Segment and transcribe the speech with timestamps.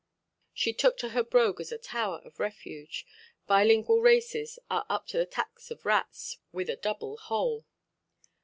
[0.55, 3.05] She took to her brogue as a tower of refuge.
[3.45, 7.67] Bilingual races are up to the tactics of rats with a double hole.